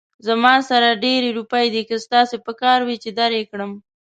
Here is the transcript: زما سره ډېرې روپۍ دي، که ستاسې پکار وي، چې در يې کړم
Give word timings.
زما 0.27 0.53
سره 0.69 0.99
ډېرې 1.05 1.29
روپۍ 1.39 1.65
دي، 1.73 1.81
که 1.89 1.95
ستاسې 2.05 2.37
پکار 2.47 2.79
وي، 2.87 2.97
چې 3.03 3.09
در 3.19 3.31
يې 3.37 3.43
کړم 3.51 3.71